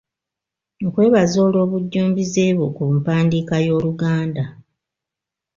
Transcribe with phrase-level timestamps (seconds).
[0.83, 4.43] Nkwebaza olw'obujjumbize bwo ku mpandiika y'Oluganda.